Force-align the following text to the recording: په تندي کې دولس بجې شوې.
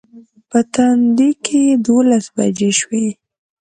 په 0.49 0.59
تندي 0.73 1.31
کې 1.45 1.61
دولس 1.85 2.25
بجې 2.35 2.71
شوې. 2.79 3.07